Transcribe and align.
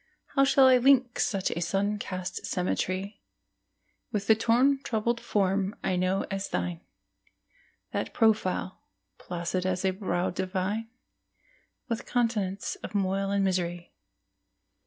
How 0.33 0.43
shall 0.45 0.65
I 0.65 0.77
link 0.79 1.19
such 1.19 1.51
sun 1.61 1.99
cast 1.99 2.43
symmetry 2.47 3.21
With 4.11 4.25
the 4.25 4.33
torn 4.33 4.81
troubled 4.81 5.21
form 5.21 5.75
I 5.83 5.95
know 5.95 6.23
as 6.31 6.49
thine, 6.49 6.81
That 7.91 8.11
profile, 8.11 8.81
placid 9.19 9.63
as 9.63 9.85
a 9.85 9.91
brow 9.91 10.31
divine, 10.31 10.89
With 11.87 12.07
continents 12.07 12.73
of 12.77 12.95
moil 12.95 13.29
and 13.29 13.43
misery? 13.43 13.93